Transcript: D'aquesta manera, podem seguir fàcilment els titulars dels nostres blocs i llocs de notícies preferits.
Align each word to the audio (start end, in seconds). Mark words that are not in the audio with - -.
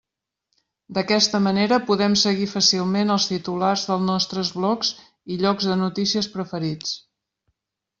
D'aquesta 0.97 1.41
manera, 1.47 1.77
podem 1.91 2.15
seguir 2.23 2.49
fàcilment 2.55 3.17
els 3.19 3.29
titulars 3.35 3.87
dels 3.93 4.05
nostres 4.09 4.53
blocs 4.59 4.93
i 5.37 5.41
llocs 5.47 5.73
de 5.73 5.81
notícies 5.87 6.35
preferits. 6.39 7.01